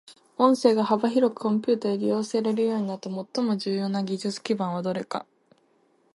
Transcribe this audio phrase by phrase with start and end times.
[0.39, 5.27] 音声が幅広くコンピュータで利用されるようになった最も重要な技術基盤はどれか。